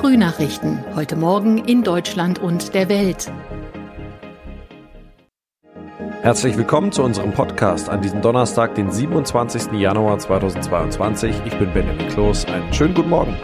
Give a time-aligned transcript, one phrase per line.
[0.00, 0.82] Frühnachrichten.
[0.94, 3.30] Heute Morgen in Deutschland und der Welt.
[6.22, 9.72] Herzlich willkommen zu unserem Podcast an diesem Donnerstag, den 27.
[9.72, 11.42] Januar 2022.
[11.44, 12.46] Ich bin Benjamin Kloß.
[12.46, 13.36] Einen schönen guten Morgen.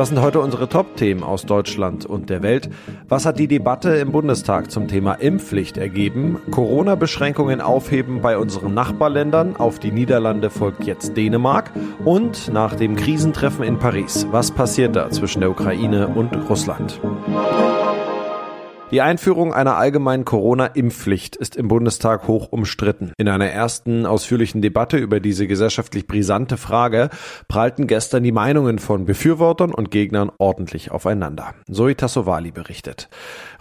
[0.00, 2.70] Das sind heute unsere Top-Themen aus Deutschland und der Welt.
[3.10, 6.38] Was hat die Debatte im Bundestag zum Thema Impfpflicht ergeben?
[6.50, 9.56] Corona-Beschränkungen aufheben bei unseren Nachbarländern.
[9.56, 11.72] Auf die Niederlande folgt jetzt Dänemark.
[12.02, 14.26] Und nach dem Krisentreffen in Paris.
[14.30, 16.98] Was passiert da zwischen der Ukraine und Russland?
[18.90, 23.12] Die Einführung einer allgemeinen Corona-Impfpflicht ist im Bundestag hoch umstritten.
[23.18, 27.08] In einer ersten ausführlichen Debatte über diese gesellschaftlich brisante Frage
[27.46, 31.54] prallten gestern die Meinungen von Befürwortern und Gegnern ordentlich aufeinander.
[31.70, 33.08] Zoe Tassovali berichtet.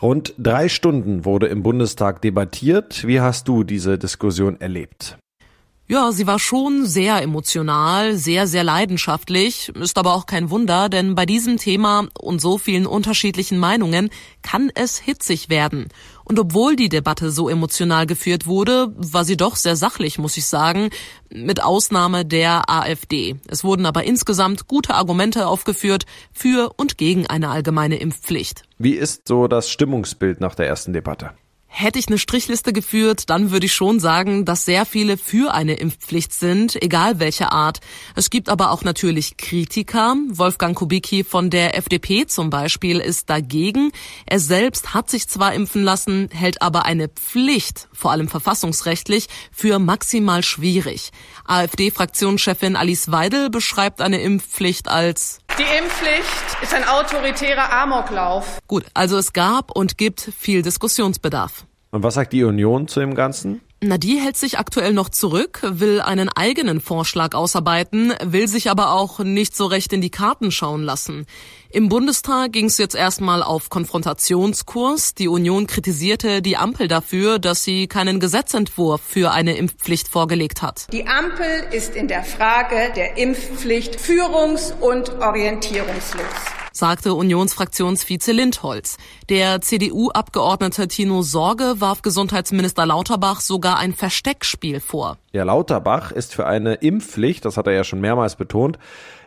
[0.02, 3.06] Rund drei Stunden wurde im Bundestag debattiert.
[3.06, 5.20] Wie hast du diese Diskussion erlebt?
[5.92, 11.16] Ja, sie war schon sehr emotional, sehr, sehr leidenschaftlich, ist aber auch kein Wunder, denn
[11.16, 14.12] bei diesem Thema und so vielen unterschiedlichen Meinungen
[14.44, 15.88] kann es hitzig werden.
[16.26, 20.46] Und obwohl die Debatte so emotional geführt wurde, war sie doch sehr sachlich, muss ich
[20.46, 20.92] sagen,
[21.32, 23.38] mit Ausnahme der AfD.
[23.48, 28.62] Es wurden aber insgesamt gute Argumente aufgeführt für und gegen eine allgemeine Impfpflicht.
[28.78, 31.32] Wie ist so das Stimmungsbild nach der ersten Debatte?
[31.72, 35.76] Hätte ich eine Strichliste geführt, dann würde ich schon sagen, dass sehr viele für eine
[35.76, 37.80] Impfpflicht sind, egal welche Art.
[38.16, 40.16] Es gibt aber auch natürlich Kritiker.
[40.30, 43.92] Wolfgang Kubicki von der FDP zum Beispiel ist dagegen.
[44.26, 49.78] Er selbst hat sich zwar impfen lassen, hält aber eine Pflicht, vor allem verfassungsrechtlich, für
[49.78, 51.12] maximal schwierig.
[51.46, 58.60] AfD-Fraktionschefin Alice Weidel beschreibt eine Impfpflicht als die Impfpflicht ist ein autoritärer Amoklauf.
[58.68, 61.66] Gut, also es gab und gibt viel Diskussionsbedarf.
[61.92, 63.62] Und was sagt die Union zu dem Ganzen?
[63.82, 68.92] Na, die hält sich aktuell noch zurück, will einen eigenen Vorschlag ausarbeiten, will sich aber
[68.92, 71.26] auch nicht so recht in die Karten schauen lassen.
[71.72, 75.16] Im Bundestag ging es jetzt erstmal auf Konfrontationskurs.
[75.16, 80.88] Die Union kritisierte die Ampel dafür, dass sie keinen Gesetzentwurf für eine Impfpflicht vorgelegt hat.
[80.92, 86.26] Die Ampel ist in der Frage der Impfpflicht führungs- und orientierungslos
[86.72, 88.98] sagte Unionsfraktionsvize Lindholz.
[89.30, 95.18] Der CDU-Abgeordnete Tino Sorge warf Gesundheitsminister Lauterbach sogar ein Versteckspiel vor.
[95.32, 98.80] Ja, Lauterbach ist für eine Impfpflicht, das hat er ja schon mehrmals betont,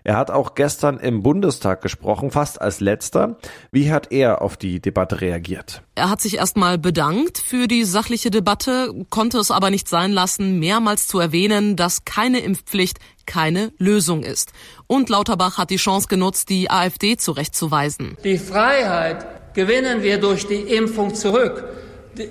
[0.04, 3.36] er hat auch gestern im Bundestag gesprochen, fast als letzter.
[3.70, 5.82] Wie hat er auf die Debatte reagiert?
[5.94, 10.58] Er hat sich erstmal bedankt für die sachliche Debatte, konnte es aber nicht sein lassen,
[10.58, 14.52] mehrmals zu erwähnen, dass keine Impfpflicht keine Lösung ist.
[14.86, 18.16] Und Lauterbach hat die Chance genutzt, die AfD zurechtzuweisen.
[18.24, 21.64] Die Freiheit gewinnen wir durch die Impfung zurück.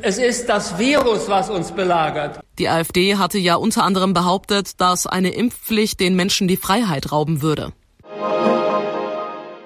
[0.02, 2.40] Es ist das Virus, was uns belagert.
[2.58, 7.44] Die AfD hatte ja unter anderem behauptet, dass eine Impfpflicht den Menschen die Freiheit rauben
[7.44, 7.74] würde.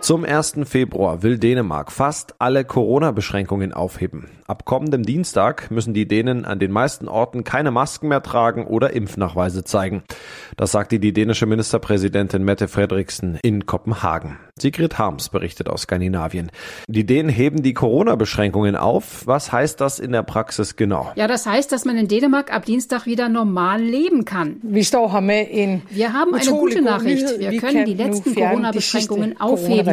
[0.06, 0.58] Zum 1.
[0.66, 4.30] Februar will Dänemark fast alle Corona-Beschränkungen aufheben.
[4.48, 8.94] Ab kommendem Dienstag müssen die Dänen an den meisten Orten keine Masken mehr tragen oder
[8.94, 10.04] Impfnachweise zeigen.
[10.56, 14.38] Das sagte die dänische Ministerpräsidentin Mette Frederiksen in Kopenhagen.
[14.58, 16.52] Sigrid Harms berichtet aus Skandinavien.
[16.88, 19.26] Die Dänen heben die Corona-Beschränkungen auf.
[19.26, 21.12] Was heißt das in der Praxis genau?
[21.16, 24.58] Ja, das heißt, dass man in Dänemark ab Dienstag wieder normal leben kann.
[24.62, 27.40] Wir haben eine gute Nachricht.
[27.40, 29.92] Wir können die letzten Corona-Beschränkungen aufheben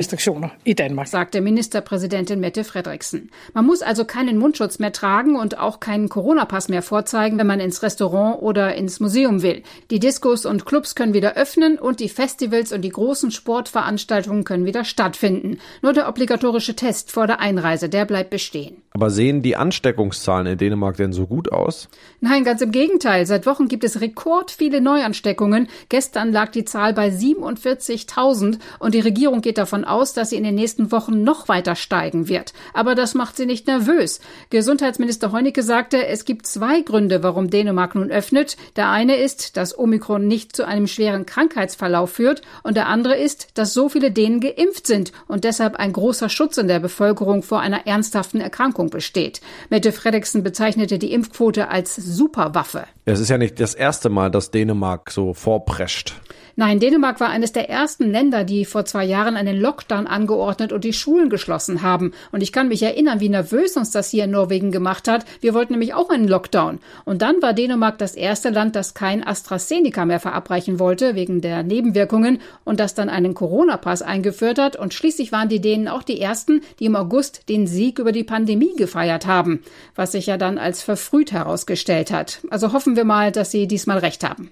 [1.07, 3.31] sagte Ministerpräsidentin Mette Frederiksen.
[3.55, 7.61] Man muss also keinen Mundschutz mehr tragen und auch keinen Corona-Pass mehr vorzeigen, wenn man
[7.61, 9.63] ins Restaurant oder ins Museum will.
[9.91, 14.67] Die Diskos und Clubs können wieder öffnen und die Festivals und die großen Sportveranstaltungen können
[14.67, 15.59] wieder stattfinden.
[15.81, 18.83] Nur der obligatorische Test vor der Einreise, der bleibt bestehen.
[18.95, 21.89] Aber sehen die Ansteckungszahlen in Dänemark denn so gut aus?
[22.21, 23.25] Nein, ganz im Gegenteil.
[23.25, 25.69] Seit Wochen gibt es rekord viele Neuansteckungen.
[25.89, 30.45] Gestern lag die Zahl bei 47.000 und die Regierung geht davon aus, dass sie in
[30.45, 32.53] den nächsten Wochen noch weiter steigen wird.
[32.75, 34.21] Aber das macht sie nicht nervös.
[34.51, 38.57] Gesundheitsminister Heunicke sagte, es gibt zwei Gründe, warum Dänemark nun öffnet.
[38.77, 43.49] Der eine ist, dass Omikron nicht zu einem schweren Krankheitsverlauf führt und der andere ist,
[43.55, 47.61] dass so viele Dänen geimpft sind und deshalb ein großer Schutz in der Bevölkerung vor
[47.61, 49.41] einer ernsthaften Erkrankung besteht.
[49.71, 52.85] Mette Fredriksen bezeichnete die Impfquote als Superwaffe.
[53.05, 56.15] Es ist ja nicht das erste Mal, dass Dänemark so vorprescht.
[56.55, 60.85] Nein, Dänemark war eines der ersten Länder, die vor zwei Jahren einen Lockdown angeordnet und
[60.85, 62.13] die Schulen geschlossen haben.
[62.31, 65.25] Und ich kann mich erinnern, wie nervös uns das hier in Norwegen gemacht hat.
[65.41, 66.81] Wir wollten nämlich auch einen Lockdown.
[67.05, 71.63] Und dann war Dänemark das erste Land, das kein AstraZeneca mehr verabreichen wollte, wegen der
[71.63, 74.77] Nebenwirkungen, und das dann einen Corona-Pass eingeführt hat.
[74.77, 78.25] Und schließlich waren die Dänen auch die ersten, die im August den Sieg über die
[78.25, 79.63] Pandemie gefeiert haben,
[79.95, 82.41] was sich ja dann als verfrüht herausgestellt hat.
[82.51, 84.51] Also hoffen wir mal, dass sie diesmal recht haben.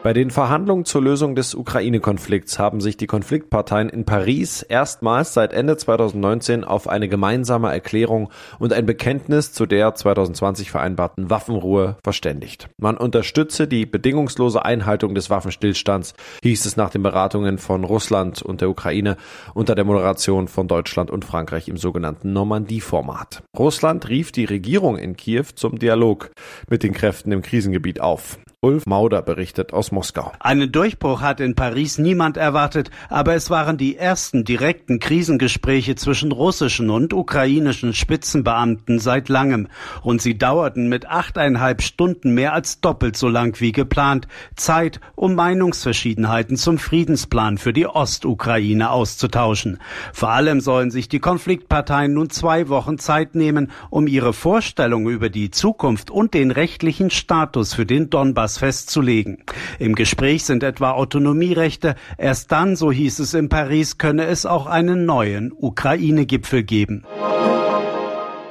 [0.00, 5.52] Bei den Verhandlungen zur Lösung des Ukraine-Konflikts haben sich die Konfliktparteien in Paris erstmals seit
[5.52, 8.30] Ende 2019 auf eine gemeinsame Erklärung
[8.60, 12.68] und ein Bekenntnis zu der 2020 vereinbarten Waffenruhe verständigt.
[12.80, 18.60] Man unterstütze die bedingungslose Einhaltung des Waffenstillstands, hieß es nach den Beratungen von Russland und
[18.60, 19.16] der Ukraine
[19.52, 23.42] unter der Moderation von Deutschland und Frankreich im sogenannten Normandie-Format.
[23.58, 26.30] Russland rief die Regierung in Kiew zum Dialog
[26.70, 28.38] mit den Kräften im Krisengebiet auf.
[28.60, 30.32] Ulf Mauder berichtet aus Moskau.
[30.40, 36.32] Einen Durchbruch hat in Paris niemand erwartet, aber es waren die ersten direkten Krisengespräche zwischen
[36.32, 39.68] russischen und ukrainischen Spitzenbeamten seit langem.
[40.02, 44.26] Und sie dauerten mit achteinhalb Stunden mehr als doppelt so lang wie geplant.
[44.56, 49.78] Zeit, um Meinungsverschiedenheiten zum Friedensplan für die Ostukraine auszutauschen.
[50.12, 55.30] Vor allem sollen sich die Konfliktparteien nun zwei Wochen Zeit nehmen, um ihre Vorstellungen über
[55.30, 59.38] die Zukunft und den rechtlichen Status für den Donbass Europas festzulegen.
[59.78, 61.94] Im Gespräch sind etwa Autonomierechte.
[62.16, 67.04] Erst dann, so hieß es in Paris, könne es auch einen neuen Ukraine-Gipfel geben.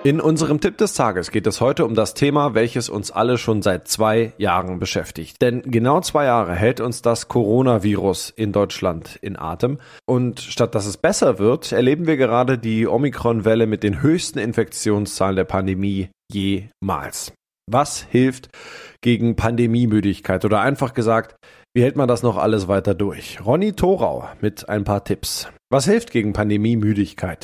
[0.03, 3.61] In unserem Tipp des Tages geht es heute um das Thema, welches uns alle schon
[3.61, 5.41] seit zwei Jahren beschäftigt.
[5.41, 9.79] Denn genau zwei Jahre hält uns das Coronavirus in Deutschland in Atem.
[10.05, 15.35] Und statt dass es besser wird, erleben wir gerade die Omikron-Welle mit den höchsten Infektionszahlen
[15.35, 17.33] der Pandemie jemals.
[17.69, 18.47] Was hilft
[19.01, 20.45] gegen Pandemiemüdigkeit?
[20.45, 21.35] Oder einfach gesagt,
[21.73, 23.45] wie hält man das noch alles weiter durch?
[23.45, 25.49] Ronny Thorau mit ein paar Tipps.
[25.69, 27.43] Was hilft gegen Pandemiemüdigkeit?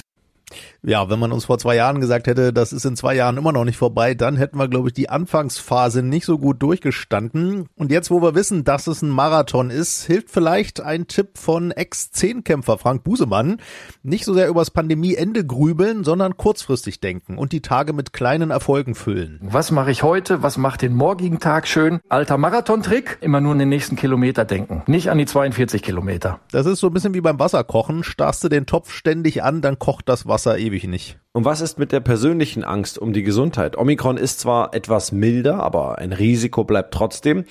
[0.81, 3.51] Ja, wenn man uns vor zwei Jahren gesagt hätte, das ist in zwei Jahren immer
[3.51, 7.67] noch nicht vorbei, dann hätten wir, glaube ich, die Anfangsphase nicht so gut durchgestanden.
[7.75, 11.71] Und jetzt, wo wir wissen, dass es ein Marathon ist, hilft vielleicht ein Tipp von
[11.71, 13.57] Ex-Zehnkämpfer Frank Busemann.
[14.03, 18.95] Nicht so sehr übers Pandemieende grübeln, sondern kurzfristig denken und die Tage mit kleinen Erfolgen
[18.95, 19.39] füllen.
[19.41, 20.43] Was mache ich heute?
[20.43, 22.01] Was macht den morgigen Tag schön?
[22.09, 23.19] Alter Marathon-Trick?
[23.21, 24.83] Immer nur an den nächsten Kilometer denken.
[24.87, 26.39] Nicht an die 42 Kilometer.
[26.51, 28.03] Das ist so ein bisschen wie beim Wasserkochen.
[28.03, 31.19] Starrst du den Topf ständig an, dann kocht das Wasser ewig ewig nicht.
[31.35, 33.75] Und was ist mit der persönlichen Angst um die Gesundheit?
[33.75, 37.45] Omikron ist zwar etwas milder, aber ein Risiko bleibt trotzdem.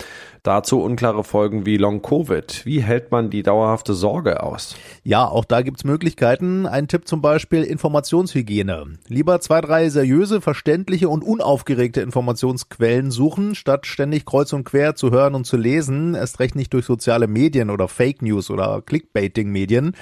[0.44, 2.64] Dazu unklare Folgen wie Long-Covid.
[2.64, 4.76] Wie hält man die dauerhafte Sorge aus?
[5.02, 6.64] Ja, auch da gibt's Möglichkeiten.
[6.67, 8.99] Ein Tipp zum Beispiel Informationshygiene.
[9.08, 15.11] Lieber zwei, drei seriöse, verständliche und unaufgeregte Informationsquellen suchen, statt ständig kreuz und quer zu
[15.11, 16.14] hören und zu lesen.
[16.14, 19.96] Erst recht nicht durch soziale Medien oder Fake News oder Clickbaiting-Medien.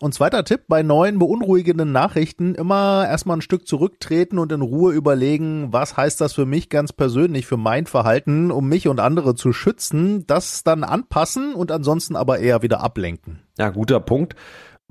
[0.00, 4.94] Und zweiter Tipp, bei neuen beunruhigenden Nachrichten immer erstmal ein Stück zurücktreten und in Ruhe
[4.94, 9.34] überlegen, was heißt das für mich ganz persönlich, für mein Verhalten, um mich und andere
[9.34, 13.42] zu schützen, das dann anpassen und ansonsten aber eher wieder ablenken.
[13.58, 14.36] Ja, guter Punkt.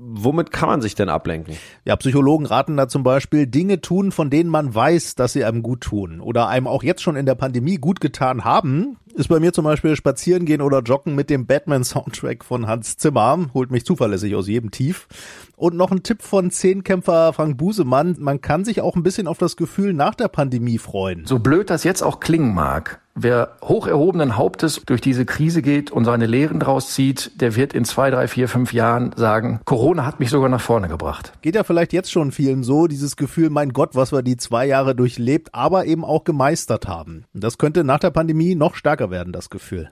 [0.01, 1.57] Womit kann man sich denn ablenken?
[1.83, 5.61] Ja, Psychologen raten da zum Beispiel Dinge tun, von denen man weiß, dass sie einem
[5.61, 8.95] gut tun oder einem auch jetzt schon in der Pandemie gut getan haben.
[9.13, 13.47] Ist bei mir zum Beispiel spazieren gehen oder joggen mit dem Batman-Soundtrack von Hans Zimmer.
[13.53, 15.07] Holt mich zuverlässig aus jedem Tief.
[15.57, 18.15] Und noch ein Tipp von Zehnkämpfer Frank Busemann.
[18.19, 21.25] Man kann sich auch ein bisschen auf das Gefühl nach der Pandemie freuen.
[21.25, 23.01] So blöd das jetzt auch klingen mag.
[23.21, 27.73] Wer hoch erhobenen Hauptes durch diese Krise geht und seine Lehren draus zieht, der wird
[27.73, 31.33] in zwei, drei, vier, fünf Jahren sagen, Corona hat mich sogar nach vorne gebracht.
[31.41, 34.65] Geht ja vielleicht jetzt schon vielen so, dieses Gefühl, mein Gott, was wir die zwei
[34.67, 37.25] Jahre durchlebt, aber eben auch gemeistert haben.
[37.33, 39.89] Das könnte nach der Pandemie noch stärker werden, das Gefühl.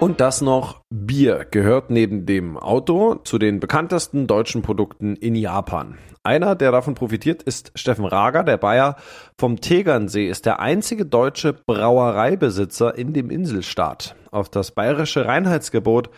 [0.00, 5.98] Und das noch Bier gehört neben dem Auto zu den bekanntesten deutschen Produkten in Japan.
[6.22, 8.94] Einer, der davon profitiert, ist Steffen Rager, der Bayer
[9.36, 14.14] vom Tegernsee, ist der einzige deutsche Brauereibesitzer in dem Inselstaat.
[14.30, 16.10] Auf das bayerische Reinheitsgebot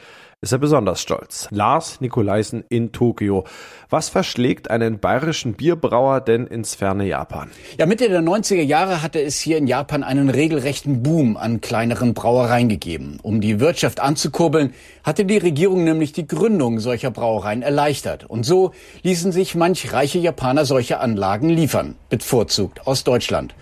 [0.43, 1.49] ist er besonders stolz.
[1.51, 3.45] Lars Nikolaisen in Tokio.
[3.91, 7.51] Was verschlägt einen bayerischen Bierbrauer denn ins ferne Japan?
[7.79, 12.15] Ja, Mitte der 90er Jahre hatte es hier in Japan einen regelrechten Boom an kleineren
[12.15, 13.19] Brauereien gegeben.
[13.23, 14.73] Um die Wirtschaft anzukurbeln,
[15.05, 18.25] hatte die Regierung nämlich die Gründung solcher Brauereien erleichtert.
[18.25, 23.55] Und so ließen sich manch reiche Japaner solche Anlagen liefern, bevorzugt aus Deutschland.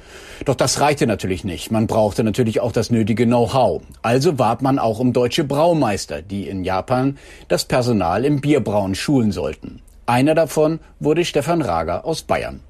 [0.45, 1.73] Doch das reichte natürlich nicht.
[1.73, 3.83] Man brauchte natürlich auch das nötige Know-how.
[4.03, 7.17] Also warb man auch um deutsche Braumeister, die in Japan
[7.49, 9.81] das Personal im Bierbrauen schulen sollten.
[10.05, 12.61] Einer davon wurde Stefan Rager aus Bayern.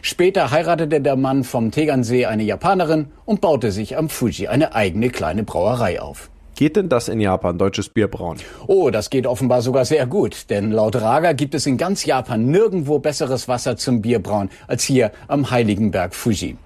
[0.00, 5.10] Später heiratete der Mann vom Tegernsee eine Japanerin und baute sich am Fuji eine eigene
[5.10, 6.30] kleine Brauerei auf.
[6.54, 8.38] Geht denn das in Japan, deutsches Bierbrauen?
[8.66, 12.46] Oh, das geht offenbar sogar sehr gut, denn laut Raga gibt es in ganz Japan
[12.46, 16.56] nirgendwo besseres Wasser zum Bierbrauen als hier am Heiligenberg Fuji.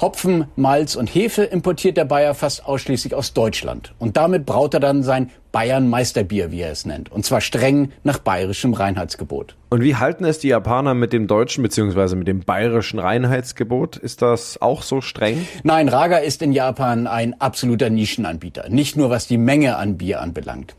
[0.00, 3.92] Hopfen, Malz und Hefe importiert der Bayer fast ausschließlich aus Deutschland.
[3.98, 7.10] Und damit braut er dann sein Bayern Meisterbier, wie er es nennt.
[7.10, 9.56] Und zwar streng nach bayerischem Reinheitsgebot.
[9.70, 12.14] Und wie halten es die Japaner mit dem deutschen bzw.
[12.14, 13.96] mit dem bayerischen Reinheitsgebot?
[13.96, 15.48] Ist das auch so streng?
[15.64, 18.68] Nein, Raga ist in Japan ein absoluter Nischenanbieter.
[18.68, 20.76] Nicht nur was die Menge an Bier anbelangt.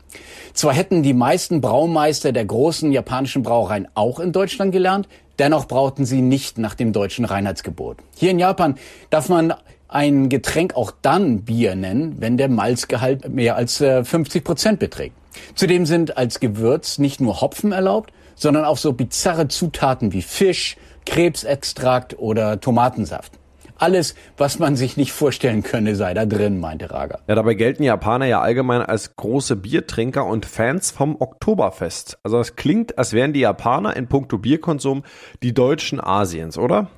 [0.54, 5.08] Zwar hätten die meisten Braumeister der großen japanischen Brauereien auch in Deutschland gelernt,
[5.40, 7.96] dennoch brauten sie nicht nach dem deutschen Reinheitsgebot.
[8.16, 8.76] Hier in Japan
[9.08, 9.54] darf man
[9.88, 15.16] ein Getränk auch dann Bier nennen, wenn der Malzgehalt mehr als 50 äh, Prozent beträgt.
[15.54, 20.76] Zudem sind als Gewürz nicht nur Hopfen erlaubt, sondern auch so bizarre Zutaten wie Fisch,
[21.06, 23.32] Krebsextrakt oder Tomatensaft.
[23.80, 27.20] Alles, was man sich nicht vorstellen könne, sei da drin, meinte Raga.
[27.26, 32.18] Ja, dabei gelten Japaner ja allgemein als große Biertrinker und Fans vom Oktoberfest.
[32.22, 35.02] Also das klingt, als wären die Japaner in puncto Bierkonsum
[35.42, 36.90] die Deutschen Asiens, oder?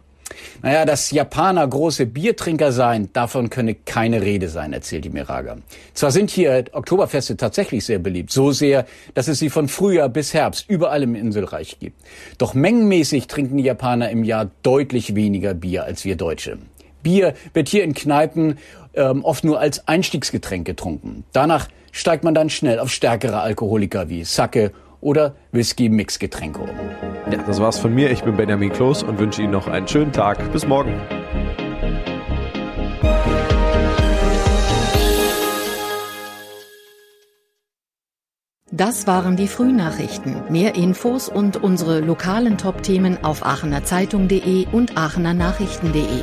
[0.62, 5.58] Naja, dass Japaner große Biertrinker seien, davon könne keine Rede sein, erzählt die Miraga.
[5.94, 10.34] Zwar sind hier Oktoberfeste tatsächlich sehr beliebt, so sehr, dass es sie von Frühjahr bis
[10.34, 12.00] Herbst überall im Inselreich gibt.
[12.38, 16.58] Doch mengenmäßig trinken die Japaner im Jahr deutlich weniger Bier als wir Deutsche.
[17.02, 18.58] Bier wird hier in Kneipen
[18.94, 21.24] ähm, oft nur als Einstiegsgetränk getrunken.
[21.32, 26.70] Danach steigt man dann schnell auf stärkere Alkoholiker wie Sake oder Whisky-Mixgetränke um.
[27.30, 28.10] Ja, das war's von mir.
[28.10, 30.52] Ich bin Benjamin Kloß und wünsche Ihnen noch einen schönen Tag.
[30.52, 30.94] Bis morgen.
[38.74, 40.50] Das waren die Frühnachrichten.
[40.50, 46.22] Mehr Infos und unsere lokalen Top-Themen auf aachenerzeitung.de und aachenernachrichten.de.